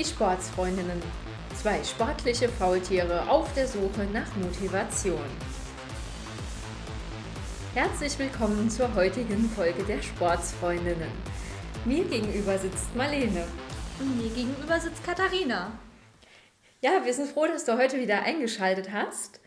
[0.00, 1.02] Die Sportsfreundinnen.
[1.60, 5.20] Zwei sportliche Faultiere auf der Suche nach Motivation.
[7.74, 11.10] Herzlich willkommen zur heutigen Folge der Sportsfreundinnen.
[11.84, 13.46] Mir gegenüber sitzt Marlene.
[13.98, 15.78] Und mir gegenüber sitzt Katharina.
[16.80, 19.38] Ja, wir sind froh, dass du heute wieder eingeschaltet hast,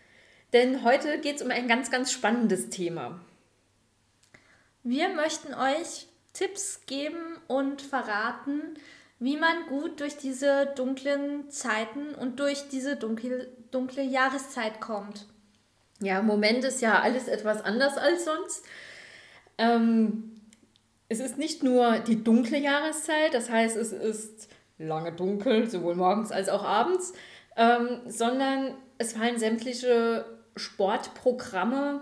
[0.54, 3.20] denn heute geht es um ein ganz, ganz spannendes Thema.
[4.84, 8.78] Wir möchten euch Tipps geben und verraten,
[9.24, 15.28] wie man gut durch diese dunklen Zeiten und durch diese dunkle, dunkle Jahreszeit kommt.
[16.02, 18.66] Ja, im Moment ist ja alles etwas anders als sonst.
[19.58, 20.32] Ähm,
[21.08, 26.34] es ist nicht nur die dunkle Jahreszeit, das heißt, es ist lange dunkel, sowohl morgens
[26.34, 27.14] als auch abends,
[27.56, 30.26] ähm, sondern es fallen sämtliche
[30.58, 32.02] Sportprogramme,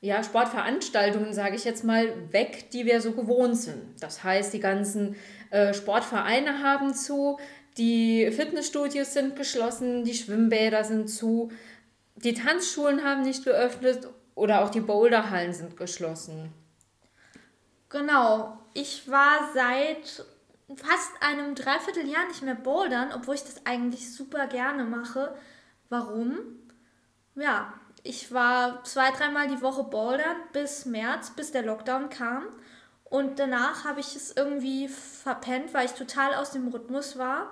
[0.00, 4.02] ja, Sportveranstaltungen, sage ich jetzt mal, weg, die wir so gewohnt sind.
[4.02, 5.16] Das heißt, die ganzen
[5.50, 7.38] äh, Sportvereine haben zu,
[7.76, 11.50] die Fitnessstudios sind geschlossen, die Schwimmbäder sind zu,
[12.16, 16.52] die Tanzschulen haben nicht geöffnet oder auch die Boulderhallen sind geschlossen.
[17.90, 18.56] Genau.
[18.72, 20.24] Ich war seit
[20.76, 25.34] fast einem Dreivierteljahr nicht mehr bouldern, obwohl ich das eigentlich super gerne mache.
[25.88, 26.38] Warum?
[27.34, 32.44] Ja, ich war zwei, dreimal die Woche bouldern bis März, bis der Lockdown kam.
[33.04, 37.50] Und danach habe ich es irgendwie verpennt, weil ich total aus dem Rhythmus war,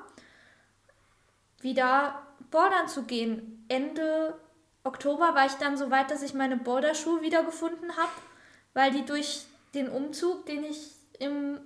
[1.60, 3.64] wieder bouldern zu gehen.
[3.69, 4.38] Ende
[4.84, 8.12] Oktober war ich dann so weit, dass ich meine Boulderschuhe wiedergefunden habe,
[8.72, 11.58] weil die durch den Umzug, den ich im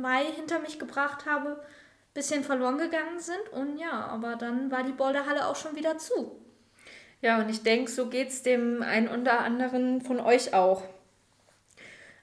[0.00, 3.48] Mai hinter mich gebracht habe, ein bisschen verloren gegangen sind.
[3.52, 6.40] Und ja, aber dann war die Boulderhalle auch schon wieder zu.
[7.22, 10.82] Ja, und ich denke, so geht es dem einen oder anderen von euch auch.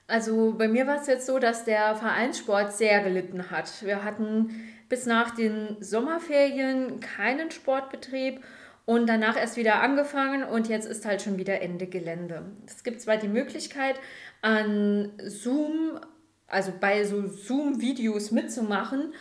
[0.08, 3.84] Also bei mir war es jetzt so, dass der Vereinssport sehr gelitten hat.
[3.84, 4.50] Wir hatten
[4.88, 8.42] bis nach den Sommerferien keinen Sportbetrieb
[8.86, 12.46] und danach erst wieder angefangen und jetzt ist halt schon wieder Ende Gelände.
[12.66, 13.96] Es gibt zwar die Möglichkeit,
[14.40, 16.00] an Zoom,
[16.46, 19.12] also bei so Zoom-Videos mitzumachen,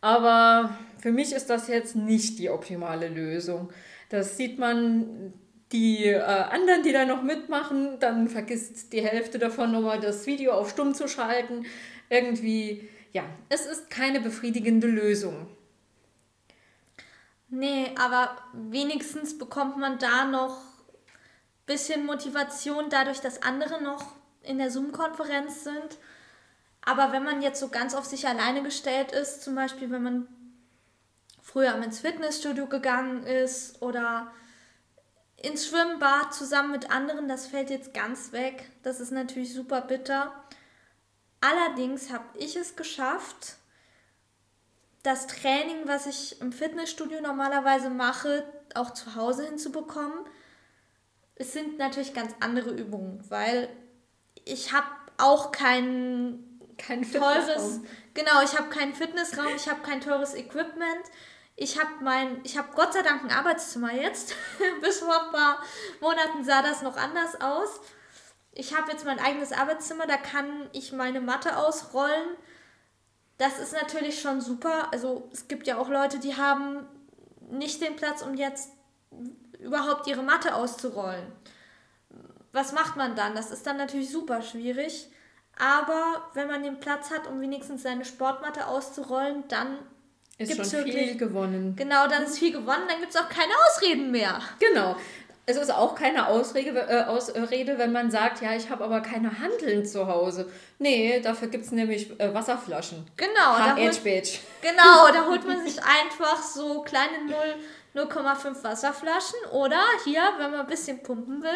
[0.00, 3.72] aber für mich ist das jetzt nicht die optimale Lösung.
[4.12, 5.32] Das sieht man
[5.72, 10.52] die äh, anderen, die da noch mitmachen, dann vergisst die Hälfte davon nochmal das Video
[10.52, 11.64] auf stumm zu schalten.
[12.10, 15.46] Irgendwie, ja, es ist keine befriedigende Lösung.
[17.48, 24.58] Nee, aber wenigstens bekommt man da noch ein bisschen Motivation dadurch, dass andere noch in
[24.58, 25.98] der Zoom-Konferenz sind.
[26.84, 30.28] Aber wenn man jetzt so ganz auf sich alleine gestellt ist, zum Beispiel wenn man
[31.52, 34.32] früher ins Fitnessstudio gegangen ist oder
[35.36, 38.70] ins Schwimmbad zusammen mit anderen, das fällt jetzt ganz weg.
[38.82, 40.32] Das ist natürlich super bitter.
[41.42, 43.56] Allerdings habe ich es geschafft,
[45.02, 50.24] das Training, was ich im Fitnessstudio normalerweise mache, auch zu Hause hinzubekommen.
[51.34, 53.68] Es sind natürlich ganz andere Übungen, weil
[54.44, 54.86] ich habe
[55.18, 57.80] auch kein, kein teures,
[58.14, 61.04] genau, ich habe keinen Fitnessraum, ich habe kein teures Equipment.
[61.56, 64.34] Ich habe mein, ich habe Gott sei Dank ein Arbeitszimmer jetzt.
[64.80, 65.62] Bis vor ein paar
[66.00, 67.80] Monaten sah das noch anders aus.
[68.52, 72.36] Ich habe jetzt mein eigenes Arbeitszimmer, da kann ich meine Matte ausrollen
[73.42, 74.92] das ist natürlich schon super.
[74.92, 76.86] Also es gibt ja auch Leute, die haben
[77.50, 78.70] nicht den Platz, um jetzt
[79.58, 81.26] überhaupt ihre Matte auszurollen.
[82.52, 83.34] Was macht man dann?
[83.34, 85.10] Das ist dann natürlich super schwierig.
[85.58, 89.78] Aber wenn man den Platz hat, um wenigstens seine Sportmatte auszurollen, dann
[90.50, 91.74] ist schon wirklich, viel gewonnen.
[91.76, 94.40] Genau, dann ist viel gewonnen, dann gibt es auch keine Ausreden mehr.
[94.58, 94.96] Genau.
[95.44, 99.40] Es ist auch keine Ausrede, äh, Ausrede wenn man sagt, ja, ich habe aber keine
[99.40, 100.48] Handeln zu Hause.
[100.78, 103.04] Nee, dafür gibt es nämlich äh, Wasserflaschen.
[103.16, 107.18] Genau, da holt, genau, da holt man sich einfach so kleine
[107.94, 111.50] 0,5 Wasserflaschen oder hier, wenn man ein bisschen pumpen will,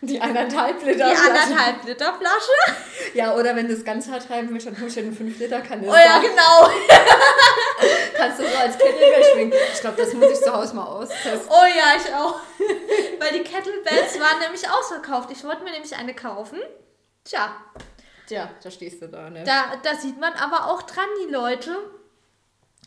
[0.00, 2.78] die anderthalb Liter Die anderthalb Liter Flasche.
[3.14, 5.60] Ja, oder wenn du es ganz hart treiben willst, dann tust du eine 5 Liter
[5.60, 5.92] Kanister.
[5.92, 6.70] Oh ja, genau.
[8.16, 9.54] Kannst du so als Kettlebell schwingen.
[9.72, 11.48] Ich glaube, das muss ich zu Hause mal austesten.
[11.48, 12.40] Oh ja, ich auch.
[13.20, 15.30] Weil die Kettlebells waren nämlich ausverkauft.
[15.32, 16.58] Ich wollte mir nämlich eine kaufen.
[17.24, 17.56] Tja.
[18.26, 19.44] Tja, da stehst du da, ne?
[19.44, 21.76] Da, da sieht man aber auch dran, die Leute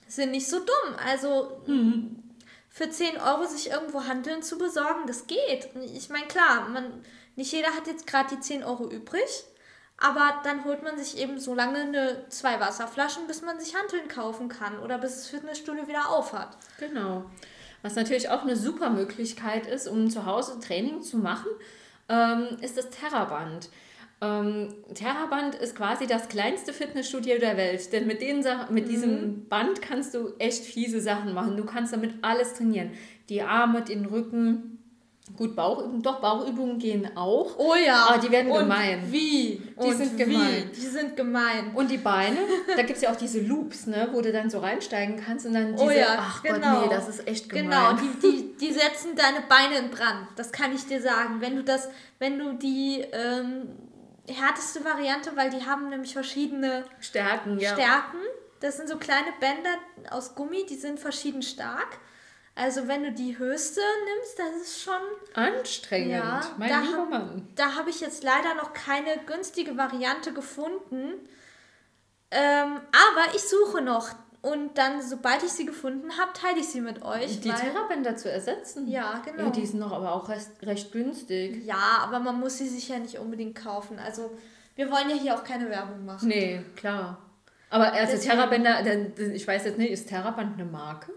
[0.07, 0.95] sind nicht so dumm.
[1.05, 2.28] Also, mhm
[2.69, 5.69] für 10 Euro sich irgendwo Handeln zu besorgen, das geht.
[5.93, 7.03] Ich meine, klar, man,
[7.35, 9.43] nicht jeder hat jetzt gerade die 10 Euro übrig,
[9.97, 14.07] aber dann holt man sich eben so lange eine, zwei Wasserflaschen, bis man sich Handeln
[14.07, 16.57] kaufen kann oder bis das Fitnessstudio wieder auf hat.
[16.79, 17.25] Genau.
[17.81, 21.49] Was natürlich auch eine super Möglichkeit ist, um zu Hause Training zu machen,
[22.07, 23.69] ähm, ist das Terraband.
[24.21, 29.11] Ähm, Terraband ist quasi das kleinste Fitnessstudio der Welt, denn mit, den Sa mit diesem
[29.11, 29.47] Mhm.
[29.47, 31.55] Band kannst du echt fiese Sachen machen.
[31.55, 32.91] Du kannst damit alles trainieren.
[33.29, 34.77] Die Arme, den Rücken,
[35.37, 37.57] gut, Bauchübungen, doch, Bauchübungen gehen auch.
[37.59, 38.07] Oh ja.
[38.09, 39.03] Aber die werden Und gemein.
[39.09, 39.61] Wie?
[39.81, 40.23] Die Und sind wie?
[40.25, 40.69] gemein.
[40.75, 41.71] Die sind gemein.
[41.73, 42.39] Und die Beine,
[42.75, 45.53] da gibt es ja auch diese Loops, ne, wo du dann so reinsteigen kannst und
[45.53, 46.81] dann diese, oh ja, ach genau.
[46.81, 47.69] Gott, nee, das ist echt gemein.
[47.69, 50.27] Genau, die, die, die setzen deine Beine in Brand.
[50.35, 51.35] Das kann ich dir sagen.
[51.39, 51.87] Wenn du das,
[52.17, 53.69] wenn du die ähm,
[54.33, 57.73] härteste Variante, weil die haben nämlich verschiedene Stärken, ja.
[57.73, 58.17] Stärken.
[58.59, 59.75] Das sind so kleine Bänder
[60.11, 61.97] aus Gummi, die sind verschieden stark.
[62.55, 65.01] Also wenn du die höchste nimmst, das ist schon
[65.33, 67.47] Anstrengend, Ja, mein da lieber Mann.
[67.55, 71.13] Da habe ich jetzt leider noch keine günstige Variante gefunden.
[72.31, 74.09] Ähm, aber ich suche noch.
[74.41, 77.41] Und dann, sobald ich sie gefunden habe, teile ich sie mit euch.
[77.41, 78.87] Die weil- Terrabänder zu ersetzen?
[78.87, 79.43] Ja, genau.
[79.43, 81.65] Ja, die sind noch aber auch recht, recht günstig.
[81.65, 83.99] Ja, aber man muss sie sich ja nicht unbedingt kaufen.
[83.99, 84.31] Also,
[84.75, 86.27] wir wollen ja hier auch keine Werbung machen.
[86.29, 87.17] Nee, klar.
[87.69, 91.11] Aber also Deswegen- Terrabänder, dann- ich weiß jetzt nicht, ist Terraband eine Marke?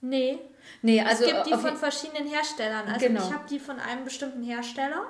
[0.00, 0.38] Nee,
[0.82, 2.86] Nee, also es gibt die von verschiedenen Herstellern.
[2.86, 3.20] Also, Genau.
[3.26, 5.04] ich habe die von einem bestimmten Hersteller.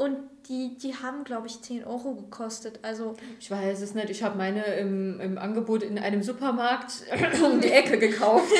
[0.00, 0.16] Und
[0.48, 2.78] die, die haben, glaube ich, 10 Euro gekostet.
[2.80, 7.02] Also, ich weiß es nicht, ich habe meine im, im Angebot in einem Supermarkt
[7.44, 8.50] um die Ecke gekauft.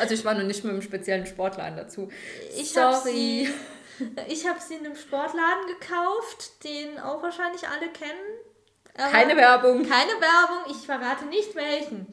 [0.00, 2.08] Also ich war noch nicht mit einem speziellen Sportladen dazu.
[2.56, 3.12] Ich habe Sorry.
[3.12, 3.48] sie,
[4.28, 8.40] ich hab sie in einem Sportladen gekauft, den auch wahrscheinlich alle kennen.
[8.96, 9.82] Aber Keine Werbung.
[9.82, 12.06] Keine Werbung, ich verrate nicht welchen.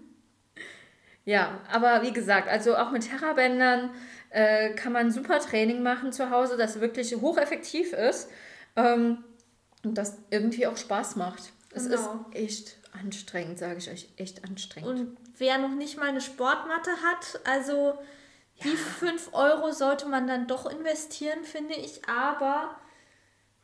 [1.26, 3.90] Ja, aber wie gesagt, also auch mit Terrabändern
[4.36, 8.28] äh, kann man super Training machen zu Hause, das wirklich hocheffektiv ist
[8.76, 9.24] ähm,
[9.82, 11.52] und das irgendwie auch Spaß macht.
[11.72, 11.96] Es Genau.
[11.96, 14.88] ist echt anstrengend, sage ich euch, echt anstrengend.
[14.90, 17.98] Und wer noch nicht mal eine Sportmatte hat, also
[18.62, 22.02] die 5 Euro sollte man dann doch investieren, finde ich.
[22.06, 22.76] Aber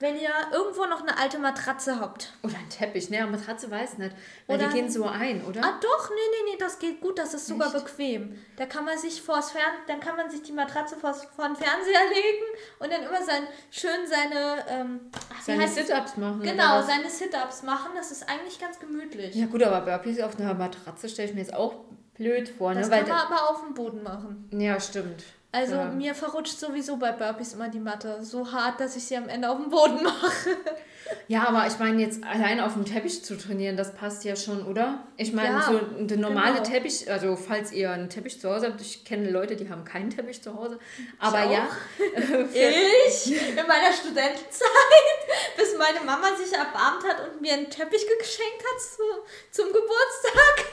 [0.02, 2.32] wenn ihr irgendwo noch eine alte Matratze habt.
[2.42, 4.12] Oder ein Teppich, ne, Matratze weiß nicht,
[4.48, 5.62] weil Oder- die gehen so ein, oder?
[5.62, 7.84] Ah doch, nee, nee, nee, das geht gut, das ist sogar Echt?
[7.84, 8.36] bequem.
[8.56, 12.00] Da kann man sich vors Fern dann kann man sich die Matratze vor den Fernseher
[12.08, 12.44] legen
[12.80, 15.00] und dann immer sein, schön seine, ähm,
[15.40, 15.68] Seine?
[15.68, 16.42] Sit-Ups machen.
[16.42, 19.36] Genau, seine Sit-Ups machen, das ist eigentlich ganz gemütlich.
[19.36, 21.76] Ja gut, aber Burpees auf einer Matratze stelle ich mir jetzt auch
[22.14, 22.80] blöd vor, ne?
[22.80, 24.50] das weil kann man aber auf dem Boden machen.
[24.52, 25.22] ja, stimmt.
[25.52, 25.84] Also ja.
[25.90, 29.50] mir verrutscht sowieso bei Burpees immer die Matte so hart, dass ich sie am Ende
[29.50, 30.50] auf dem Boden mache.
[31.28, 34.66] Ja, aber ich meine, jetzt allein auf dem Teppich zu trainieren, das passt ja schon,
[34.66, 35.02] oder?
[35.16, 36.64] Ich meine, Ja, so der normale genau.
[36.64, 40.10] Teppich, also falls ihr einen Teppich zu Hause habt, ich kenne Leute, die haben keinen
[40.10, 40.78] Teppich zu Hause,
[41.18, 41.52] aber auch.
[41.52, 41.68] ja,
[43.08, 44.68] Ich in meiner Studentenzeit,
[45.56, 49.02] bis meine Mama sich erbarmt hat und mir einen Teppich geschenkt hat zu,
[49.50, 50.66] zum Geburtstag.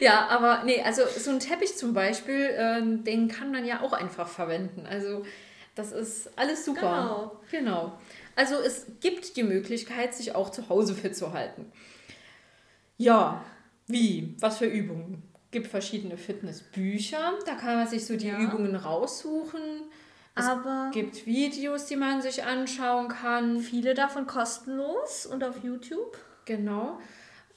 [0.00, 3.92] ja, aber nee, also so ein Teppich zum Beispiel, ähm, den kann man ja auch
[3.92, 4.86] einfach verwenden.
[4.88, 5.24] Also
[5.74, 6.80] das ist alles super.
[6.80, 7.36] Genau.
[7.50, 7.92] Genau.
[8.38, 11.72] Also es gibt die Möglichkeit, sich auch zu Hause fit zu halten.
[12.96, 13.44] Ja,
[13.88, 14.36] wie?
[14.38, 15.24] Was für Übungen?
[15.50, 18.38] Gibt verschiedene Fitnessbücher, da kann man sich so die Ja.
[18.38, 19.60] Übungen raussuchen.
[20.36, 23.58] Es Aber gibt Videos, die man sich anschauen kann.
[23.58, 26.16] viele davon kostenlos und auf YouTube.
[26.44, 27.00] Genau.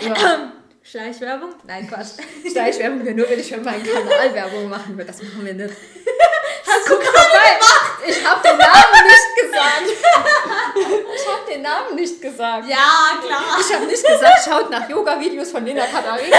[0.01, 0.51] Ja,
[0.81, 1.49] Schleichwerbung?
[1.67, 2.13] Nein, Quatsch.
[2.51, 5.11] Schleichwerbung wäre nur, wenn ich für meinen Kanal Werbung machen würde.
[5.11, 5.75] Das machen wir nicht.
[6.65, 6.93] Hast du
[8.07, 9.87] Ich habe den Namen nicht gesagt.
[11.13, 12.67] Ich habe den Namen nicht gesagt.
[12.67, 13.57] Ja, klar.
[13.59, 16.37] Ich habe nicht gesagt, schaut nach Yoga-Videos von Lena Katharina.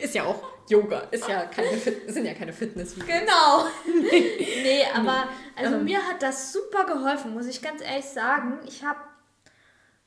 [0.00, 3.08] ist ja auch Yoga, ist ja keine Fit sind ja keine Fitness-Videos.
[3.20, 3.66] Genau.
[4.10, 5.84] nee, aber also Ähm.
[5.84, 8.58] mir hat das super geholfen, muss ich ganz ehrlich sagen.
[8.66, 8.98] Ich habe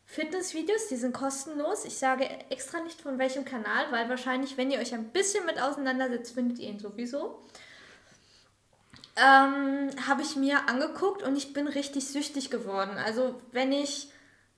[0.06, 1.86] Fitnessvideos, die sind kostenlos.
[1.86, 5.62] Ich sage extra nicht von welchem Kanal, weil wahrscheinlich, wenn ihr euch ein bisschen mit
[5.62, 7.40] auseinandersetzt, findet ihr ihn sowieso.
[9.24, 12.98] Ähm, habe ich mir angeguckt und ich bin richtig süchtig geworden.
[12.98, 14.08] Also wenn ich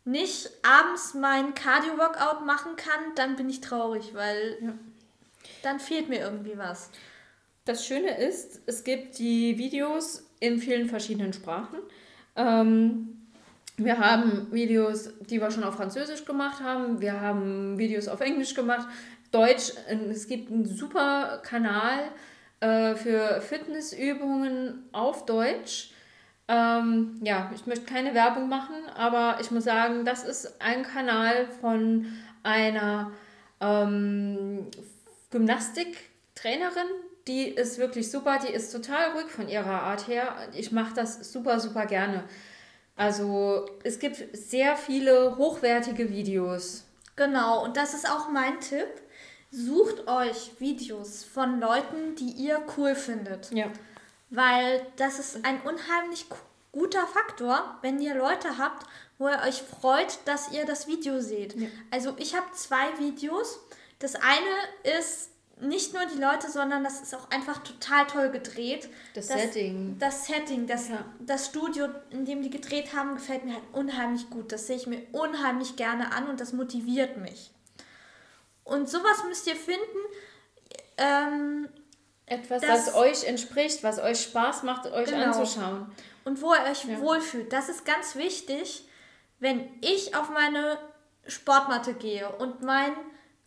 [0.05, 4.73] nicht abends mein Cardio-Workout machen kann, dann bin ich traurig, weil Ja.
[5.63, 6.89] dann fehlt mir irgendwie was.
[7.65, 11.79] Das Schöne ist, es gibt die Videos in vielen verschiedenen Sprachen.
[12.35, 13.27] Ähm,
[13.77, 17.01] wir haben Videos, die wir schon auf Französisch gemacht haben.
[17.01, 18.87] Wir haben Videos auf Englisch gemacht.
[19.31, 19.71] Deutsch.
[19.87, 22.11] äh, Es gibt einen super Kanal
[22.63, 25.91] äh, für Fitnessübungen auf Deutsch.
[26.47, 31.47] Ähm, ja, ich möchte keine Werbung machen, aber ich muss sagen, das ist ein Kanal
[31.59, 32.05] von
[32.41, 33.11] einer
[33.59, 34.67] ähm,
[35.29, 36.87] Gymnastiktrainerin.
[37.27, 40.33] Die ist wirklich super, die ist total ruhig von ihrer Art her.
[40.53, 42.23] Ich mache das super, super gerne.
[42.95, 46.85] Also es gibt sehr viele hochwertige Videos.
[47.17, 48.87] Genau, und das ist auch mein Tipp.
[49.55, 53.51] Sucht euch Videos von Leuten, die ihr cool findet.
[53.51, 53.67] Ja.
[54.31, 56.25] Weil das ist ein unheimlich
[56.71, 58.87] guter Faktor, wenn ihr Leute habt,
[59.19, 61.55] wo ihr euch freut, dass ihr das Video seht.
[61.55, 61.67] Ja.
[61.91, 63.59] Also ich habe zwei Videos.
[63.99, 65.29] Das eine ist
[65.61, 68.89] nicht nur die Leute, sondern das ist auch einfach total toll gedreht.
[69.13, 69.97] Das, das Setting.
[69.99, 71.05] Das Setting, das, ja.
[71.19, 74.51] das Studio, in dem die gedreht haben, gefällt mir halt unheimlich gut.
[74.51, 77.51] Das sehe ich mir unheimlich gerne an und das motiviert mich.
[78.63, 79.81] Und sowas müsst ihr finden.
[80.97, 81.69] Ähm,
[82.25, 85.25] Etwas, das, was euch entspricht, was euch Spaß macht, euch genau.
[85.25, 85.91] anzuschauen.
[86.23, 86.99] Und wo ihr euch ja.
[87.01, 87.51] wohlfühlt.
[87.51, 88.87] Das ist ganz wichtig,
[89.39, 90.77] wenn ich auf meine
[91.27, 92.93] Sportmatte gehe und mein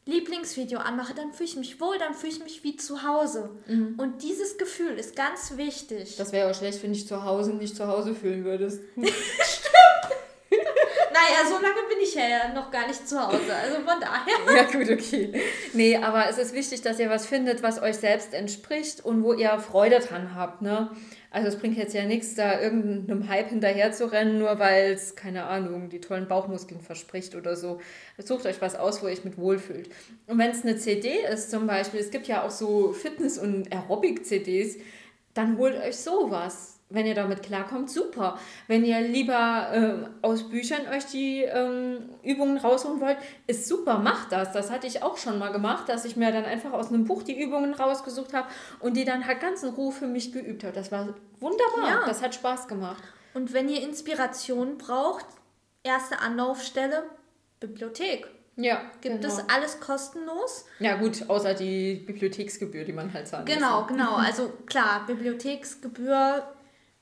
[0.04, 3.50] Lieblingsvideo anmache, dann fühle ich mich wohl, dann fühle ich mich wie zu Hause.
[3.66, 3.94] Mhm.
[3.99, 6.16] Und dieses Gefühl ist ganz wichtig.
[6.16, 8.80] Das wäre auch schlecht, wenn ich zu Hause nicht zu Hause fühlen würdest.
[11.12, 13.54] naja, so lange bin ich ja noch gar nicht zu Hause.
[13.54, 14.56] Also von daher.
[14.56, 15.32] Ja, gut, okay.
[15.72, 19.32] Nee, aber es ist wichtig, dass ihr was findet, was euch selbst entspricht und wo
[19.32, 20.62] ihr Freude dran habt.
[20.62, 20.90] Ne?
[21.30, 25.16] Also es bringt jetzt ja nichts, da irgendeinem Hype hinterher zu rennen, nur weil es,
[25.16, 27.80] keine Ahnung, die tollen Bauchmuskeln verspricht oder so.
[28.18, 29.90] Sucht euch was aus, wo ihr euch mit wohlfühlt.
[30.26, 33.70] Und wenn es eine CD ist zum Beispiel, es gibt ja auch so Fitness- und
[33.72, 34.78] Aerobic-CDs,
[35.34, 38.38] dann holt euch sowas wenn ihr damit klarkommt, super.
[38.69, 43.16] Wenn ihr lieber äh, aus Büchern euch die ähm, Übungen rausholen wollt,
[43.47, 44.52] ist super, macht das.
[44.52, 47.25] Das hatte ich auch schon mal gemacht, dass ich mir dann einfach aus einem Buch
[47.25, 48.47] die Übungen rausgesucht habe
[48.78, 50.75] und die dann halt ganz in Ruhe für mich geübt habe.
[50.75, 51.09] Das war
[51.40, 51.88] wunderbar.
[51.88, 52.07] Ja.
[52.07, 53.02] Das hat Spaß gemacht.
[53.35, 55.26] Und wenn ihr Inspiration braucht,
[55.83, 57.02] erste Anlaufstelle,
[57.59, 58.28] Bibliothek.
[58.57, 58.81] Ja.
[59.00, 59.35] Gibt genau.
[59.35, 60.64] es alles kostenlos?
[60.78, 63.47] Ja, gut, außer die Bibliotheksgebühr, die man halt zahlt.
[63.47, 63.88] Genau, muss.
[63.88, 64.14] genau.
[64.16, 66.45] Also klar, Bibliotheksgebühr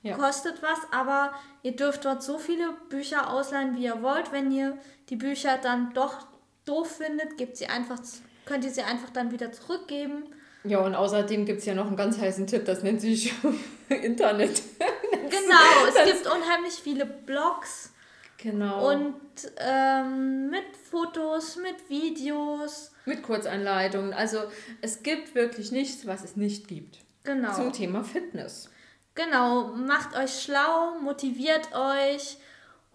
[0.05, 0.17] ja.
[0.17, 1.33] kostet was, aber
[1.63, 4.33] ihr dürft dort so viele Bücher ausleihen, wie ihr wollt.
[4.33, 6.27] Wenn ihr die Bücher dann doch
[6.67, 7.99] doof findet, gibt sie einfach,
[8.45, 10.25] könnt ihr sie einfach dann wieder zurückgeben.
[10.63, 13.35] Ja, und außerdem gibt es ja noch einen ganz heißen Tipp, das nennt sich
[13.89, 14.63] Internet.
[15.11, 17.91] genau, es gibt unheimlich viele Blogs.
[18.39, 18.93] Genau.
[18.93, 19.17] Und
[19.57, 22.93] ähm, mit Fotos, mit Videos.
[23.07, 24.13] Mit Kurzanleitungen.
[24.13, 24.39] Also
[24.83, 26.99] es gibt wirklich nichts, was es nicht gibt.
[27.25, 27.55] Genau.
[27.55, 28.69] Zum Thema Fitness.
[29.15, 32.37] Genau, macht euch schlau, motiviert euch,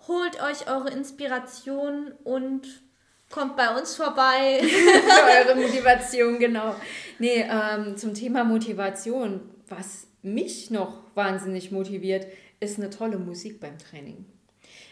[0.07, 2.61] holt euch eure Inspiration und
[3.29, 4.59] kommt bei uns vorbei.
[4.61, 6.75] Für eure Motivation, genau.
[7.19, 12.27] Nee, ähm, zum Thema Motivation, was mich noch wahnsinnig motiviert,
[12.59, 14.25] ist eine tolle Musik beim Training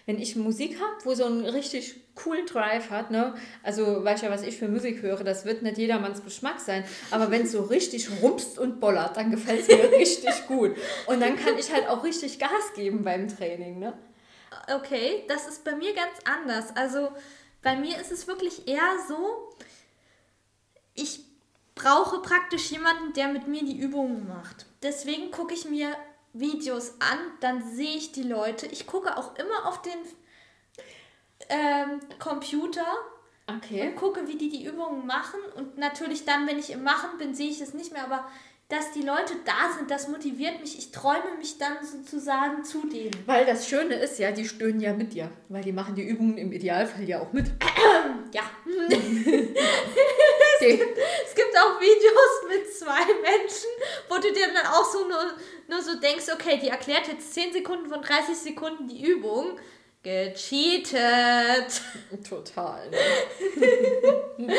[0.07, 3.35] wenn ich Musik habe, wo so einen richtig coolen Drive hat, ne?
[3.63, 7.31] Also, weißt ja, was ich für Musik höre, das wird nicht jedermanns Geschmack sein, aber
[7.31, 10.75] wenn es so richtig rumpst und bollert, dann gefällt es mir richtig gut.
[11.05, 13.93] Und dann kann ich halt auch richtig Gas geben beim Training, ne?
[14.73, 16.75] Okay, das ist bei mir ganz anders.
[16.75, 17.09] Also,
[17.61, 19.55] bei mir ist es wirklich eher so,
[20.93, 21.21] ich
[21.75, 24.65] brauche praktisch jemanden, der mit mir die Übungen macht.
[24.81, 25.95] Deswegen gucke ich mir
[26.33, 28.65] Videos an, dann sehe ich die Leute.
[28.67, 29.97] Ich gucke auch immer auf den
[31.49, 32.85] ähm, Computer
[33.47, 33.87] okay.
[33.87, 35.39] und gucke, wie die die Übungen machen.
[35.55, 38.03] Und natürlich dann, wenn ich im Machen bin, sehe ich es nicht mehr.
[38.03, 38.25] Aber
[38.69, 40.77] dass die Leute da sind, das motiviert mich.
[40.77, 43.15] Ich träume mich dann sozusagen zu denen.
[43.25, 45.31] Weil das Schöne ist ja, die stöhnen ja mit dir.
[45.47, 47.45] Weil die machen die Übungen im Idealfall ja auch mit.
[48.33, 48.41] ja.
[48.89, 48.89] es,
[50.59, 53.69] gibt, es gibt auch Videos mit zwei Menschen,
[54.09, 55.31] wo du dir dann auch so nur,
[55.69, 59.57] nur so denkst, okay, die erklärt jetzt 10 Sekunden von 30 Sekunden die Übung.
[60.03, 61.81] Gecheatet.
[62.27, 62.89] Total.
[62.89, 62.97] Ne?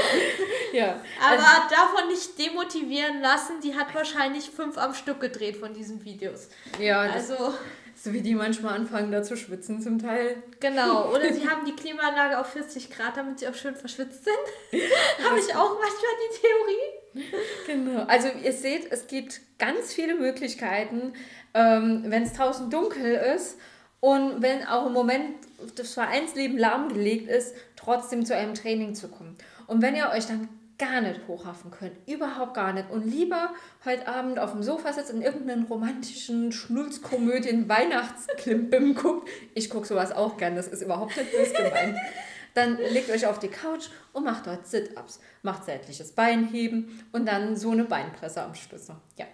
[0.73, 1.01] ja.
[1.21, 6.05] Aber also, davon nicht demotivieren lassen, die hat wahrscheinlich fünf am Stück gedreht von diesen
[6.05, 6.49] Videos.
[6.79, 7.55] Ja, also.
[8.01, 10.41] So wie die manchmal anfangen, da zu schwitzen zum Teil.
[10.61, 14.83] Genau, oder sie haben die Klimaanlage auf 40 Grad, damit sie auch schön verschwitzt sind.
[15.25, 17.35] Habe ich auch manchmal die Theorie.
[17.67, 21.15] Genau, also ihr seht, es gibt ganz viele Möglichkeiten,
[21.55, 23.59] ähm, wenn es draußen dunkel ist
[24.01, 25.35] und wenn auch im Moment
[25.75, 29.37] das Vereinsleben lahmgelegt ist, trotzdem zu einem Training zu kommen.
[29.67, 33.51] Und wenn ihr euch dann gar nicht hochhafen könnt, überhaupt gar nicht, und lieber
[33.85, 40.13] heute Abend auf dem Sofa sitzt und irgendeinen romantischen Schnulzkomödien Weihnachtsklimbim guckt, ich gucke sowas
[40.13, 41.99] auch gern, das ist überhaupt nicht böse gemeint,
[42.55, 47.57] dann legt euch auf die Couch und macht dort Sit-Ups, macht seitliches Beinheben und dann
[47.57, 48.87] so eine Beinpresse am Schluss
[49.17, 49.27] Ja,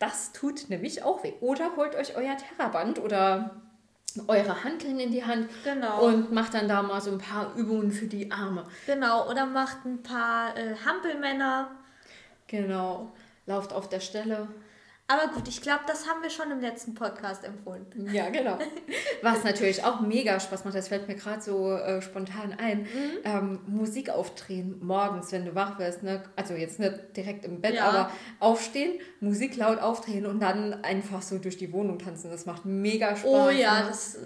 [0.00, 1.32] das tut nämlich auch weh.
[1.40, 3.62] Oder holt euch euer Terraband oder
[4.26, 6.06] eure Hanteln in die Hand genau.
[6.06, 8.64] und macht dann da mal so ein paar Übungen für die Arme.
[8.86, 11.70] Genau, oder macht ein paar äh, Hampelmänner.
[12.46, 13.12] Genau,
[13.46, 14.48] lauft auf der Stelle.
[15.10, 17.86] Aber gut, ich glaube, das haben wir schon im letzten Podcast empfohlen.
[18.12, 18.58] Ja, genau.
[19.22, 22.82] Was natürlich auch mega Spaß macht, das fällt mir gerade so äh, spontan ein.
[22.82, 23.10] Mhm.
[23.24, 26.02] Ähm, Musik aufdrehen morgens, wenn du wach wirst.
[26.02, 26.22] Ne?
[26.36, 27.88] Also jetzt nicht direkt im Bett, ja.
[27.88, 32.30] aber aufstehen, Musik laut aufdrehen und dann einfach so durch die Wohnung tanzen.
[32.30, 33.24] Das macht mega Spaß.
[33.24, 33.86] Oh ja, ne?
[33.88, 34.18] das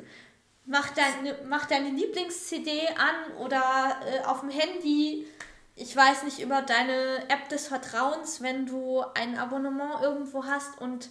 [0.67, 3.63] macht deine, mach deine Lieblings-CD an oder
[4.05, 5.29] äh, auf dem Handy
[5.75, 11.11] ich weiß nicht, über deine App des Vertrauens, wenn du ein Abonnement irgendwo hast und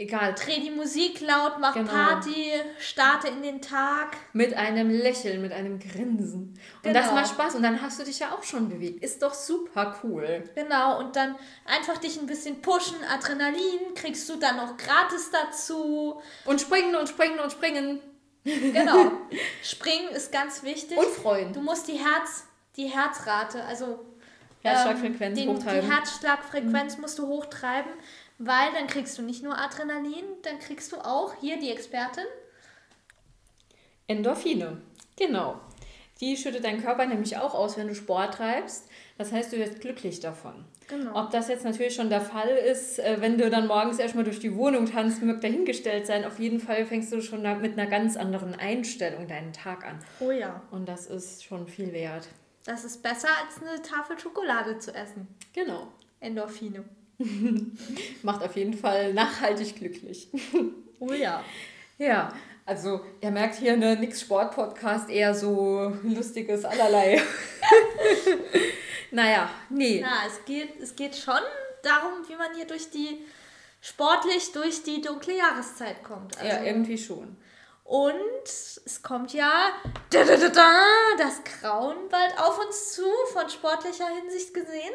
[0.00, 0.32] Egal.
[0.34, 1.90] Dreh die Musik laut, mach genau.
[1.90, 4.16] Party, starte in den Tag.
[4.32, 6.54] Mit einem Lächeln, mit einem Grinsen.
[6.76, 7.00] Und genau.
[7.00, 7.56] das macht Spaß.
[7.56, 9.02] Und dann hast du dich ja auch schon bewegt.
[9.02, 10.44] Ist doch super cool.
[10.54, 11.00] Genau.
[11.00, 12.98] Und dann einfach dich ein bisschen pushen.
[13.12, 16.22] Adrenalin kriegst du dann noch gratis dazu.
[16.44, 18.00] Und springen und springen und springen.
[18.44, 19.10] Genau.
[19.64, 20.96] Springen ist ganz wichtig.
[20.96, 21.52] Und freuen.
[21.52, 22.44] Du musst die Herz,
[22.76, 24.04] die Herzrate, also
[24.62, 27.02] Herzschlagfrequenz ähm, den, Die Herzschlagfrequenz mhm.
[27.02, 27.92] musst du hochtreiben,
[28.38, 32.24] weil dann kriegst du nicht nur Adrenalin, dann kriegst du auch hier die Expertin.
[34.06, 34.80] Endorphine,
[35.16, 35.60] genau.
[36.20, 38.88] Die schüttet dein Körper nämlich auch aus, wenn du Sport treibst.
[39.18, 40.64] Das heißt, du wirst glücklich davon.
[40.88, 41.20] Genau.
[41.20, 44.40] Ob das jetzt natürlich schon der Fall ist, äh, wenn du dann morgens erstmal durch
[44.40, 46.24] die Wohnung tanzt, mögt dahingestellt sein.
[46.24, 49.98] Auf jeden Fall fängst du schon mit einer ganz anderen Einstellung deinen Tag an.
[50.20, 50.62] Oh ja.
[50.70, 52.28] Und das ist schon viel wert.
[52.68, 55.26] Das ist besser als eine Tafel Schokolade zu essen.
[55.54, 55.90] Genau.
[56.20, 56.84] Endorphine.
[58.22, 60.28] Macht auf jeden Fall nachhaltig glücklich.
[61.00, 61.44] Oh ja.
[61.96, 62.32] Ja,
[62.66, 67.22] also ihr merkt hier eine Nix Sport Podcast eher so lustiges allerlei.
[69.12, 70.00] naja, nee.
[70.02, 71.38] Na, es geht, es geht schon
[71.84, 73.24] darum, wie man hier durch die
[73.80, 76.36] sportlich durch die dunkle Jahreszeit kommt.
[76.36, 77.36] Also, ja, irgendwie schon.
[77.88, 79.72] Und es kommt ja
[80.10, 80.84] da, da, da, da,
[81.16, 84.92] das Grauen bald auf uns zu, von sportlicher Hinsicht gesehen.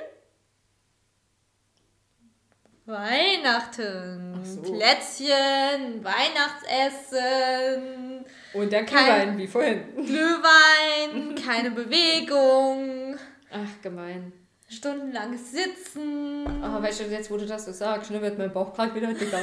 [2.85, 4.62] Weihnachten, so.
[4.62, 8.25] Plätzchen, Weihnachtsessen.
[8.53, 9.95] Und der Glühwein, wie vorhin.
[9.95, 13.17] Glühwein, keine Bewegung.
[13.51, 14.33] Ach, gemein.
[14.69, 16.63] Stundenlanges Sitzen.
[16.63, 19.12] Aber weißt du, jetzt wo du das so sagst, ne, wird mein Bauch gerade wieder
[19.15, 19.39] dicker.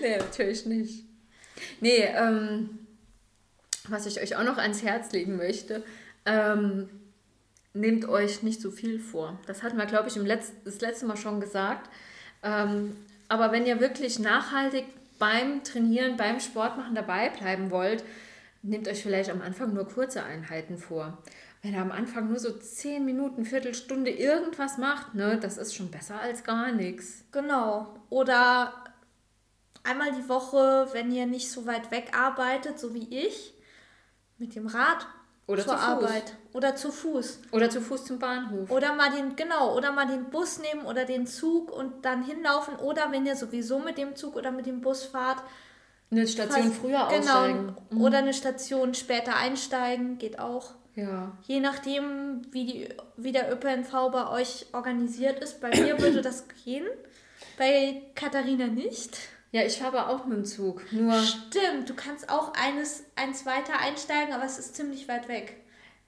[0.02, 1.04] nee, natürlich nicht.
[1.80, 2.78] Nee, ähm,
[3.88, 5.82] was ich euch auch noch ans Herz legen möchte,
[6.26, 6.88] ähm,
[7.72, 9.38] nehmt euch nicht so viel vor.
[9.46, 11.90] Das hatten wir, glaube ich, im Letz das letzte Mal schon gesagt.
[12.42, 12.96] Ähm,
[13.28, 14.86] aber wenn ihr wirklich nachhaltig
[15.18, 18.02] beim Trainieren, beim Sport machen dabei bleiben wollt,
[18.62, 21.18] nehmt euch vielleicht am Anfang nur kurze Einheiten vor.
[21.62, 25.90] Wenn ihr am Anfang nur so 10 Minuten, Viertelstunde irgendwas macht, ne, das ist schon
[25.90, 27.24] besser als gar nichts.
[27.32, 27.94] Genau.
[28.08, 28.72] Oder
[29.82, 33.54] einmal die Woche, wenn ihr nicht so weit weg arbeitet, so wie ich,
[34.38, 35.06] mit dem Rad
[35.50, 36.36] oder zur Arbeit.
[36.52, 37.40] Oder zu Fuß.
[37.50, 38.70] Oder zu Fuß zum Bahnhof.
[38.70, 42.76] Oder mal den genau oder mal den Bus nehmen oder den Zug und dann hinlaufen.
[42.76, 45.42] Oder wenn ihr sowieso mit dem Zug oder mit dem Bus fahrt
[46.12, 47.76] eine Station fast, früher genau, aussteigen.
[47.90, 48.00] Mhm.
[48.00, 50.72] oder eine Station später einsteigen geht auch.
[50.94, 51.36] Ja.
[51.42, 55.60] Je nachdem wie die wie der ÖPNV bei euch organisiert ist.
[55.60, 56.86] Bei mir würde das gehen.
[57.58, 59.18] Bei Katharina nicht
[59.52, 60.82] ja, ich fahre auch mit dem Zug.
[60.92, 65.56] Nur Stimmt, du kannst auch eines, eins weiter einsteigen, aber es ist ziemlich weit weg.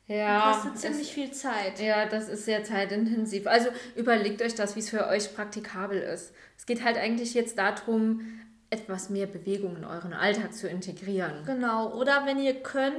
[0.07, 0.53] Ja.
[0.53, 1.81] Kostet ziemlich es, viel Zeit.
[1.81, 3.47] Ja, das ist sehr zeitintensiv.
[3.47, 6.33] Also überlegt euch das, wie es für euch praktikabel ist.
[6.57, 11.45] Es geht halt eigentlich jetzt darum, etwas mehr Bewegung in euren Alltag zu integrieren.
[11.45, 11.95] Genau.
[11.95, 12.97] Oder wenn ihr könnt,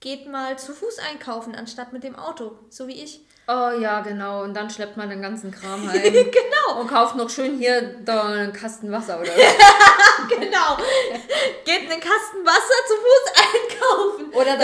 [0.00, 3.24] geht mal zu Fuß einkaufen, anstatt mit dem Auto, so wie ich.
[3.46, 4.42] Oh ja, genau.
[4.42, 6.02] Und dann schleppt man den ganzen Kram heim.
[6.02, 6.80] genau.
[6.80, 9.40] Und kauft noch schön hier da einen Kasten Wasser oder so.
[10.28, 10.76] genau.
[11.64, 14.32] Geht einen Kasten Wasser zu Fuß einkaufen.
[14.32, 14.56] Oder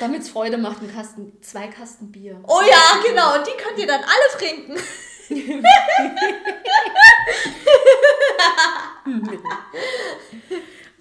[0.00, 2.40] damit es Freude macht, einen Kasten, zwei Kasten Bier.
[2.46, 3.34] Oh ja, genau.
[3.36, 4.76] Und die könnt ihr dann alle trinken.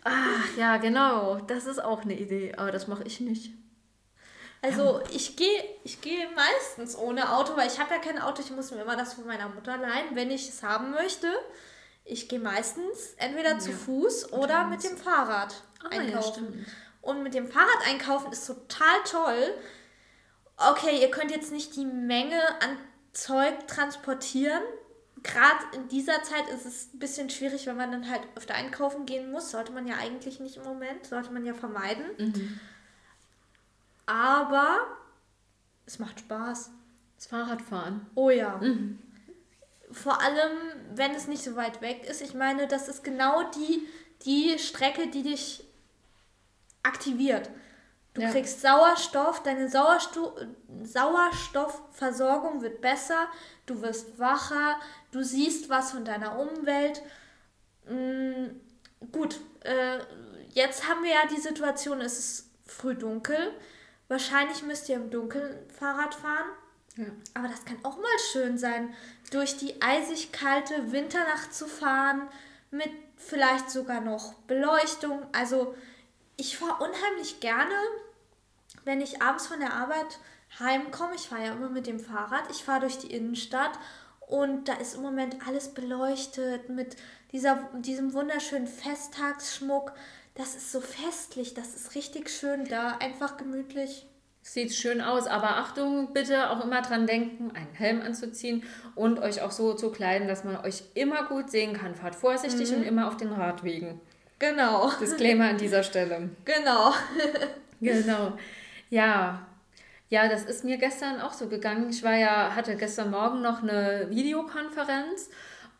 [0.04, 1.36] Ach ja, genau.
[1.48, 2.54] Das ist auch eine Idee.
[2.58, 3.52] Aber das mache ich nicht.
[4.64, 8.50] Also ich gehe ich geh meistens ohne Auto, weil ich habe ja kein Auto, ich
[8.50, 11.28] muss mir immer das von meiner Mutter leihen, wenn ich es haben möchte.
[12.06, 13.60] Ich gehe meistens entweder ja.
[13.60, 16.66] zu Fuß oder mit dem Fahrrad ah, einkaufen.
[16.66, 19.54] Ja, Und mit dem Fahrrad einkaufen ist total toll.
[20.56, 22.78] Okay, ihr könnt jetzt nicht die Menge an
[23.12, 24.62] Zeug transportieren.
[25.24, 29.06] Gerade in dieser Zeit ist es ein bisschen schwierig, wenn man dann halt öfter einkaufen
[29.06, 29.52] gehen muss.
[29.52, 32.06] Sollte man ja eigentlich nicht im Moment, sollte man ja vermeiden.
[32.18, 32.60] Mhm.
[34.06, 34.88] Aber
[35.86, 36.72] es macht Spaß.
[37.16, 38.06] Das Fahrradfahren.
[38.16, 38.58] Oh ja.
[38.58, 39.00] Mhm.
[39.92, 40.52] Vor allem,
[40.96, 42.22] wenn es nicht so weit weg ist.
[42.22, 43.88] Ich meine, das ist genau die,
[44.26, 45.64] die Strecke, die dich
[46.82, 47.50] aktiviert.
[48.14, 48.30] Du ja.
[48.30, 50.34] kriegst Sauerstoff, deine Sauerstoff,
[50.84, 53.28] Sauerstoffversorgung wird besser,
[53.66, 54.76] du wirst wacher,
[55.12, 57.02] du siehst was von deiner Umwelt.
[57.90, 58.62] Mhm,
[59.12, 59.98] gut, äh,
[60.50, 63.52] jetzt haben wir ja die Situation, es ist früh dunkel.
[64.14, 66.46] Wahrscheinlich müsst ihr im Dunkeln Fahrrad fahren.
[66.98, 67.06] Ja.
[67.34, 68.94] Aber das kann auch mal schön sein,
[69.32, 72.30] durch die eisig kalte Winternacht zu fahren,
[72.70, 75.26] mit vielleicht sogar noch Beleuchtung.
[75.32, 75.74] Also
[76.38, 77.74] ich fahre unheimlich gerne,
[78.86, 80.20] wenn ich abends von der Arbeit
[80.60, 81.16] heimkomme.
[81.16, 82.44] Ich fahre ja immer mit dem Fahrrad.
[82.52, 83.80] Ich fahre durch die Innenstadt
[84.20, 86.98] und da ist im Moment alles beleuchtet mit
[87.32, 89.92] dieser, diesem wunderschönen Festtagsschmuck.
[90.36, 94.08] Das ist so festlich, das ist richtig schön da, einfach gemütlich.
[94.42, 98.64] Sieht schön aus, aber Achtung, bitte auch immer dran denken, einen Helm anzuziehen
[98.96, 101.96] und euch auch so zu kleiden, dass man euch immer gut sehen kann.
[101.96, 102.78] Fahrt vorsichtig mhm.
[102.78, 104.02] und immer auf den Radwegen.
[104.40, 104.92] Genau.
[105.00, 106.30] Disclaimer an dieser Stelle.
[106.46, 106.94] Genau.
[107.80, 108.34] genau.
[108.90, 109.48] Ja.
[110.10, 111.90] Ja, das ist mir gestern auch so gegangen.
[111.90, 115.30] Ich war ja, hatte gestern Morgen noch eine Videokonferenz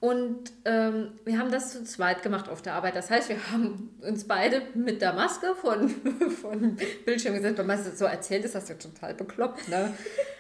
[0.04, 2.98] und ähm, wir haben das zu zweit gemacht auf der Arbeit.
[2.98, 5.90] Das heißt, wir haben uns beide mit der Maske von,
[6.42, 7.58] von Bildschirm gesetzt.
[7.58, 9.70] Wenn man es so erzählt, ist das ja total bekloppt.
[9.70, 9.94] Ne?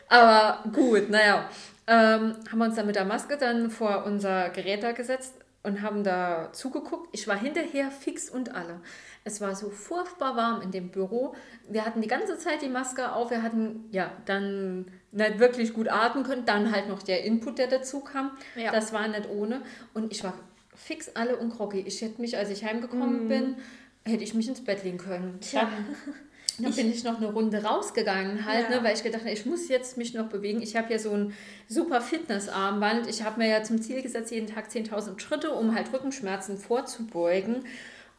[0.09, 1.49] Aber gut, naja.
[1.87, 6.03] Ähm, haben wir uns dann mit der Maske dann vor unser Gerät gesetzt und haben
[6.03, 7.09] da zugeguckt.
[7.13, 8.81] Ich war hinterher fix und alle.
[9.23, 11.33] Es war so furchtbar warm in dem Büro.
[11.69, 13.31] Wir hatten die ganze Zeit die Maske auf.
[13.31, 16.45] Wir hatten ja dann nicht wirklich gut atmen können.
[16.45, 18.31] Dann halt noch der Input, der dazu kam.
[18.55, 18.71] Ja.
[18.71, 19.61] Das war nicht ohne.
[19.93, 20.33] Und ich war
[20.75, 21.79] fix alle und groggy.
[21.79, 23.27] Ich hätte mich, als ich heimgekommen mm.
[23.29, 23.55] bin,
[24.05, 25.39] hätte ich mich ins Bett legen können.
[25.39, 25.69] Tja.
[26.57, 28.77] Dann, dann bin ich noch eine Runde rausgegangen halt, ja.
[28.77, 30.61] ne, weil ich gedacht habe, ich muss jetzt mich noch bewegen.
[30.61, 31.33] Ich habe ja so ein
[31.67, 33.07] super Fitnessarmband.
[33.07, 37.65] Ich habe mir ja zum Ziel gesetzt, jeden Tag 10.000 Schritte, um halt Rückenschmerzen vorzubeugen.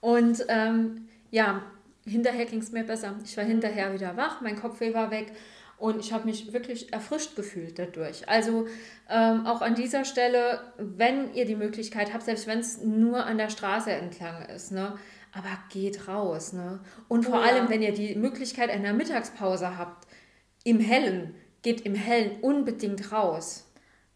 [0.00, 1.62] Und ähm, ja,
[2.06, 3.14] hinterher ging es mir besser.
[3.24, 5.32] Ich war hinterher wieder wach, mein Kopfweh war weg
[5.78, 8.28] und ich habe mich wirklich erfrischt gefühlt dadurch.
[8.28, 8.66] Also
[9.10, 13.38] ähm, auch an dieser Stelle, wenn ihr die Möglichkeit habt, selbst wenn es nur an
[13.38, 14.96] der Straße entlang ist, ne,
[15.34, 16.52] aber geht raus.
[16.52, 16.80] Ne?
[17.08, 17.70] Und vor oh, allem, ja.
[17.70, 20.06] wenn ihr die Möglichkeit einer Mittagspause habt,
[20.62, 23.66] im Hellen, geht im Hellen unbedingt raus.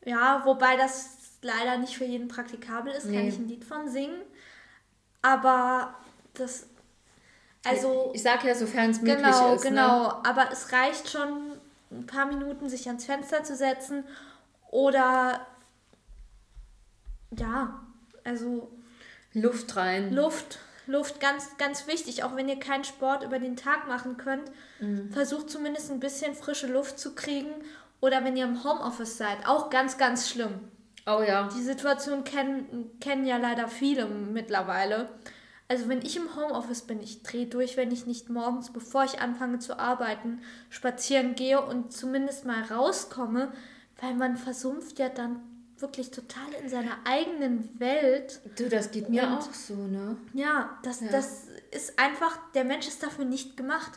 [0.04, 3.16] Ja, wobei das leider nicht für jeden praktikabel ist, nee.
[3.16, 4.22] kann ich ein Lied von singen.
[5.22, 5.94] Aber
[6.35, 6.66] das.
[7.64, 8.12] Also.
[8.14, 9.62] Ich sage ja, sofern es möglich genau, ist.
[9.62, 10.09] Genau, genau.
[10.09, 10.24] Ne?
[10.24, 11.52] Aber es reicht schon
[11.90, 14.04] ein paar Minuten, sich ans Fenster zu setzen.
[14.70, 15.46] Oder.
[17.37, 17.83] Ja,
[18.24, 18.70] also.
[19.35, 20.14] Luft rein.
[20.14, 20.61] Luft.
[20.88, 22.24] Luft ganz, ganz wichtig.
[22.24, 25.11] Auch wenn ihr keinen Sport über den Tag machen könnt, mhm.
[25.12, 27.51] versucht zumindest ein bisschen frische Luft zu kriegen.
[28.01, 30.61] Oder wenn ihr im Homeoffice seid, auch ganz, ganz schlimm.
[31.07, 31.48] Oh ja.
[31.57, 35.09] Die Situation kennen, kennen ja leider viele mittlerweile.
[35.68, 39.20] Also wenn ich im Homeoffice bin, ich drehe durch, wenn ich nicht morgens, bevor ich
[39.20, 43.53] anfange zu arbeiten, spazieren gehe und zumindest mal rauskomme,
[44.01, 45.40] weil man versumpft ja dann
[45.81, 48.41] wirklich total in seiner eigenen Welt.
[48.57, 50.17] Du, das geht mir und, auch so, ne?
[50.33, 51.09] Ja, das, ja.
[51.11, 53.93] das ist einfach, der Mensch ist dafür nicht gemacht.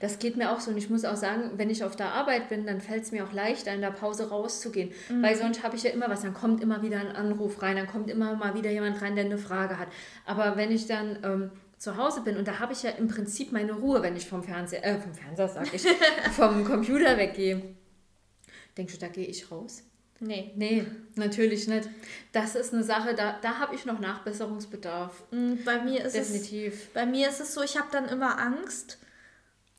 [0.00, 2.48] Das geht mir auch so und ich muss auch sagen, wenn ich auf der Arbeit
[2.48, 4.92] bin, dann fällt es mir auch leichter, in der Pause rauszugehen.
[5.08, 5.22] Mhm.
[5.22, 7.86] Weil sonst habe ich ja immer was, dann kommt immer wieder ein Anruf rein, dann
[7.86, 9.88] kommt immer mal wieder jemand rein, der eine Frage hat.
[10.26, 13.52] Aber wenn ich dann ähm, zu Hause bin und da habe ich ja im Prinzip
[13.52, 15.86] meine Ruhe, wenn ich vom Fernseher, äh, vom Fernseher sage ich,
[16.32, 17.74] vom Computer weggehe.
[18.76, 19.84] Denkst du, da gehe ich raus?
[20.26, 20.52] Nee.
[20.56, 21.88] Nee, natürlich nicht.
[22.32, 25.24] Das ist eine Sache, da, da habe ich noch Nachbesserungsbedarf.
[25.30, 26.74] Mm, bei mir ist Definitiv.
[26.74, 28.98] Es, bei mir ist es so, ich habe dann immer Angst,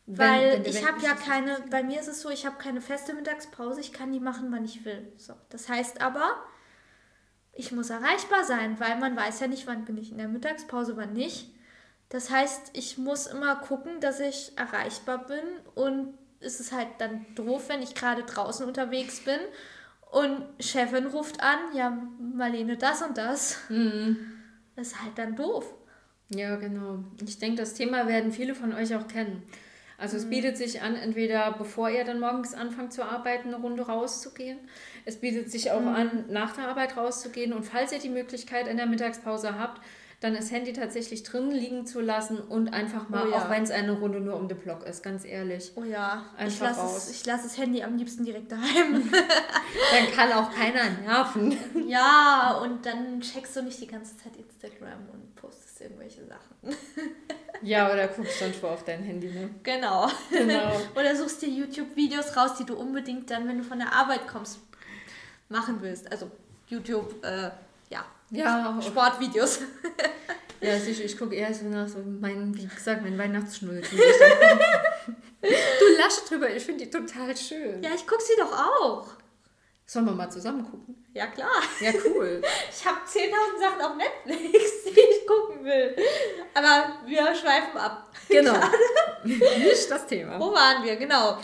[0.05, 2.79] wenn, weil wenn ich habe ja keine, bei mir ist es so, ich habe keine
[2.79, 5.12] feste Mittagspause, ich kann die machen, wann ich will.
[5.17, 6.36] So, das heißt aber,
[7.53, 10.95] ich muss erreichbar sein, weil man weiß ja nicht, wann bin ich in der Mittagspause,
[10.95, 11.49] wann nicht.
[12.10, 17.25] Das heißt, ich muss immer gucken, dass ich erreichbar bin und es ist halt dann
[17.34, 19.39] doof, wenn ich gerade draußen unterwegs bin
[20.15, 23.58] und Chefin ruft an, ja, Marlene, das und das.
[23.67, 24.15] Mhm.
[24.78, 25.73] Das ist halt dann doof.
[26.30, 26.99] Ja, genau.
[27.25, 29.43] Ich denke, das Thema werden viele von euch auch kennen.
[29.97, 30.30] Also es mhm.
[30.30, 34.58] bietet sich an, entweder bevor ihr dann morgens anfangt zu arbeiten, eine Runde rauszugehen.
[35.04, 35.88] Es bietet sich auch mhm.
[35.89, 37.51] an, nach der Arbeit rauszugehen.
[37.51, 39.82] Und falls ihr die Möglichkeit in der Mittagspause habt,
[40.21, 43.38] dann das Handy tatsächlich drin liegen zu lassen und einfach mal, oh ja.
[43.38, 45.71] auch wenn es eine Runde nur um den Block ist, ganz ehrlich.
[45.75, 49.12] Oh ja, einfach ich lasse es, lass das Handy am liebsten direkt daheim.
[49.12, 51.58] dann kann auch keiner nerven.
[51.88, 56.75] Ja, und dann checkst du nicht die ganze Zeit Instagram und postest irgendwelche Sachen.
[57.62, 59.49] ja, oder guckst sonst wo auf dein Handy, ne?
[59.62, 60.10] Genau.
[60.32, 60.82] genau.
[60.95, 64.60] oder suchst dir YouTube-Videos raus, die du unbedingt dann, wenn du von der Arbeit kommst,
[65.47, 66.12] machen willst.
[66.12, 66.32] Also
[66.67, 67.51] YouTube, äh,
[67.89, 69.59] ja, ja, Sportvideos.
[70.61, 73.99] ja, sicher, ich gucke eher so nach so mein, wie gesagt, mein Weihnachtsschnulzen.
[75.41, 77.83] Du lachst drüber, ich finde die total schön.
[77.83, 79.09] Ja, ich gucke sie doch auch.
[79.85, 81.05] Sollen wir mal zusammen gucken?
[81.13, 81.61] Ja, klar.
[81.79, 82.41] Ja, cool.
[82.71, 85.95] Ich habe 10.000 Sachen auf Netflix, die ich gucken will.
[86.55, 88.11] Aber wir schweifen ab.
[88.27, 88.55] Genau.
[89.23, 90.39] Nicht das Thema.
[90.39, 90.95] Wo waren wir?
[90.95, 91.38] Genau.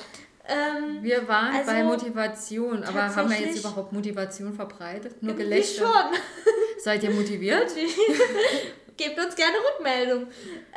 [0.52, 5.22] Ähm, Wir waren Also, bei Motivation, aber haben wir jetzt überhaupt Motivation verbreitet?
[5.24, 5.86] Nur Gelächter?
[5.86, 6.20] schon.
[6.80, 7.72] Seid ihr motiviert?
[8.98, 10.28] Gebt uns gerne Rückmeldung.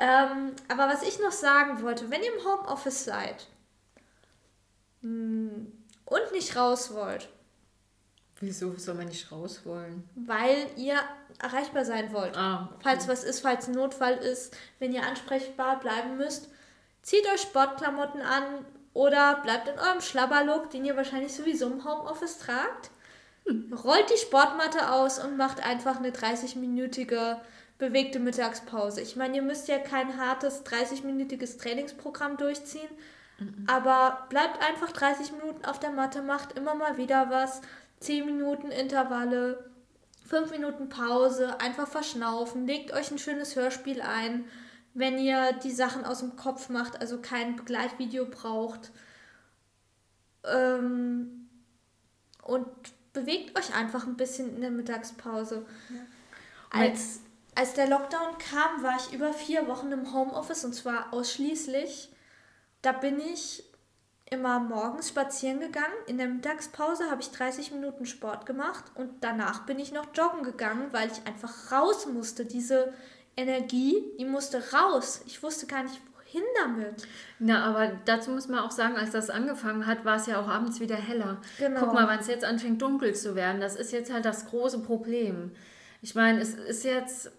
[0.01, 3.47] Ähm, aber was ich noch sagen wollte, wenn ihr im Homeoffice seid
[5.03, 5.67] mh,
[6.07, 7.29] und nicht raus wollt,
[8.41, 10.09] Wieso soll man nicht raus wollen?
[10.15, 10.97] weil ihr
[11.41, 16.17] erreichbar sein wollt, Ah, falls was ist, falls ein Notfall ist, wenn ihr ansprechbar bleiben
[16.17, 16.49] müsst,
[17.03, 22.39] zieht euch Sportklamotten an oder bleibt in eurem Schlabberlook, den ihr wahrscheinlich sowieso im Homeoffice
[22.39, 22.91] tragt.
[23.85, 27.37] Rollt die Sportmatte aus und macht einfach eine 30-minütige
[27.77, 29.01] bewegte Mittagspause.
[29.01, 32.89] Ich meine, ihr müsst ja kein hartes 30-minütiges Trainingsprogramm durchziehen,
[33.67, 37.61] aber bleibt einfach 30 Minuten auf der Matte, macht immer mal wieder was.
[38.01, 39.71] 10 Minuten Intervalle,
[40.29, 44.45] 5 Minuten Pause, einfach verschnaufen, legt euch ein schönes Hörspiel ein,
[44.95, 48.93] wenn ihr die Sachen aus dem Kopf macht, also kein Begleitvideo braucht.
[50.45, 51.49] Ähm,
[52.43, 52.67] und
[53.13, 55.67] bewegt euch einfach ein bisschen in der Mittagspause.
[56.71, 57.21] Als,
[57.55, 62.11] als der Lockdown kam, war ich über vier Wochen im Homeoffice und zwar ausschließlich.
[62.83, 63.65] Da bin ich
[64.31, 65.95] immer morgens spazieren gegangen.
[66.07, 70.43] In der Mittagspause habe ich 30 Minuten Sport gemacht und danach bin ich noch joggen
[70.43, 72.45] gegangen, weil ich einfach raus musste.
[72.45, 72.93] Diese
[73.37, 75.23] Energie, die musste raus.
[75.27, 77.07] Ich wusste gar nicht, wohin damit.
[77.39, 80.49] Na, aber dazu muss man auch sagen, als das angefangen hat, war es ja auch
[80.49, 81.39] abends wieder heller.
[81.59, 81.81] Genau.
[81.81, 83.61] Guck mal, wann es jetzt anfängt dunkel zu werden.
[83.61, 85.51] Das ist jetzt halt das große Problem.
[86.03, 87.31] Ich meine, es ist jetzt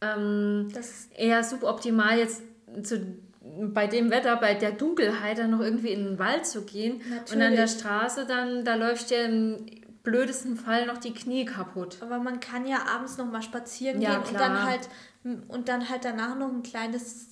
[0.00, 2.42] ähm, Das eher suboptimal, jetzt
[2.82, 3.00] zu,
[3.40, 6.96] bei dem Wetter, bei der Dunkelheit dann noch irgendwie in den Wald zu gehen.
[6.96, 7.70] Und an der Natürlich.
[7.72, 9.64] Straße dann, da läuft ja im
[10.02, 11.98] blödesten Fall noch die Knie kaputt.
[12.00, 14.40] Aber man kann ja abends noch mal spazieren Ja, gehen und klar.
[14.48, 14.88] dann halt
[15.24, 17.26] und dann halt danach noch ein kleines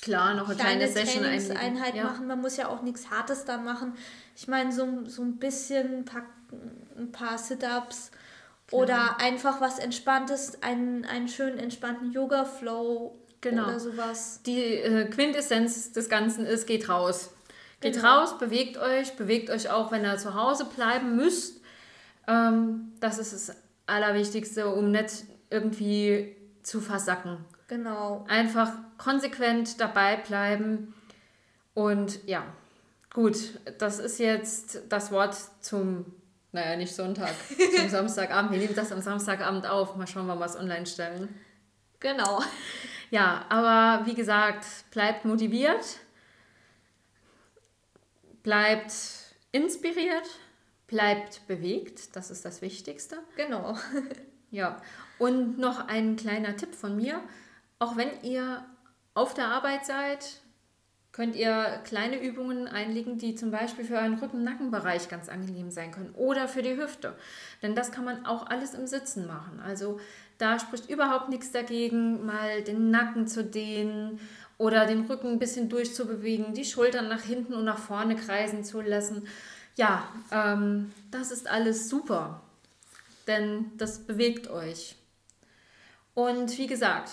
[0.00, 1.94] Klar, noch eine kleine, kleine Session Trainingseinheit.
[1.94, 2.04] Ja.
[2.04, 2.26] machen.
[2.26, 3.94] Man muss ja auch nichts Hartes dann machen.
[4.34, 6.24] Ich meine, so, so ein bisschen ein paar,
[6.98, 8.10] ein paar Sit-Ups
[8.72, 13.64] oder einfach was Entspanntes, einen, einen schönen entspannten Yoga-Flow Genau.
[13.64, 14.40] oder sowas.
[14.46, 17.30] Die äh, Quintessenz des Ganzen ist, geht raus.
[17.80, 18.20] Geht Genau.
[18.20, 21.60] raus, bewegt euch, bewegt euch auch, wenn ihr zu Hause bleiben müsst.
[22.28, 23.56] Ähm, das ist das
[23.86, 27.44] Allerwichtigste, um nicht irgendwie zu versacken.
[27.68, 28.24] Genau.
[28.28, 30.94] Einfach konsequent dabei bleiben.
[31.74, 32.44] Und ja,
[33.12, 36.06] gut, das ist jetzt das Wort zum,
[36.52, 37.34] naja, nicht Sonntag,
[37.76, 38.52] zum Samstagabend.
[38.52, 39.96] Wir nehmen das am Samstagabend auf.
[39.96, 41.28] Mal schauen, wann wir es online stellen.
[42.00, 42.42] Genau.
[43.10, 45.98] Ja, aber wie gesagt, bleibt motiviert,
[48.42, 48.92] bleibt
[49.52, 50.28] inspiriert,
[50.86, 53.18] bleibt bewegt, das ist das Wichtigste.
[53.36, 53.76] Genau.
[54.50, 54.82] Ja,
[55.22, 57.20] und noch ein kleiner Tipp von mir.
[57.78, 58.64] Auch wenn ihr
[59.14, 60.40] auf der Arbeit seid,
[61.12, 66.12] könnt ihr kleine Übungen einlegen, die zum Beispiel für euren Rücken-Nackenbereich ganz angenehm sein können
[66.16, 67.14] oder für die Hüfte.
[67.62, 69.60] Denn das kann man auch alles im Sitzen machen.
[69.64, 70.00] Also
[70.38, 74.18] da spricht überhaupt nichts dagegen, mal den Nacken zu dehnen
[74.58, 78.80] oder den Rücken ein bisschen durchzubewegen, die Schultern nach hinten und nach vorne kreisen zu
[78.80, 79.28] lassen.
[79.76, 82.40] Ja, ähm, das ist alles super
[83.26, 84.96] denn das bewegt euch.
[86.14, 87.10] Und wie gesagt,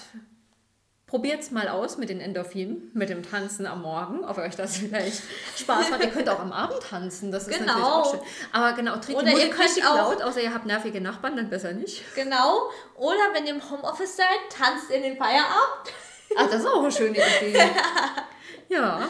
[1.07, 4.77] probiert es mal aus mit den Endorphinen, mit dem Tanzen am Morgen, ob euch das
[4.77, 5.23] vielleicht
[5.57, 6.03] Spaß macht.
[6.03, 7.65] ihr könnt auch am Abend tanzen, das ist Genau.
[7.73, 8.19] natürlich auch schön.
[8.51, 11.71] Aber genau, dreht Oder ihr könnt auch- laut, außer ihr habt nervige Nachbarn, dann besser
[11.73, 12.03] nicht.
[12.15, 12.69] Genau.
[12.95, 15.93] Oder wenn ihr im Homeoffice seid, tanzt in den Feierabend.
[16.37, 17.59] Ah, das ist auch eine schöne Idee.
[18.69, 19.09] Ja,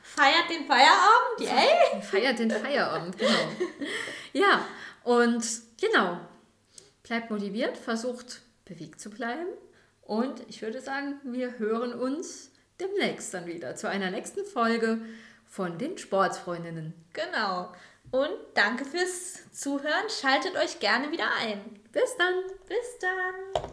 [0.00, 1.40] Feiert den Feierabend.
[1.40, 2.00] Yay!
[2.02, 3.48] feiert den Feierabend, genau.
[4.32, 4.64] Ja,
[5.02, 5.44] und
[5.78, 6.18] genau,
[7.02, 9.46] bleibt motiviert, versucht bewegt zu bleiben.
[10.02, 12.50] Und ich würde sagen, wir hören uns
[12.80, 15.00] demnächst dann wieder zu einer nächsten Folge
[15.46, 16.92] von den Sportsfreundinnen.
[17.12, 17.72] Genau.
[18.10, 20.08] Und danke fürs Zuhören.
[20.08, 21.60] Schaltet euch gerne wieder ein.
[21.92, 22.34] Bis dann!
[22.68, 23.72] Bis dann.